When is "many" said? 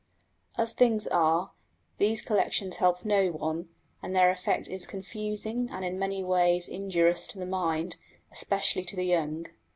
5.99-6.23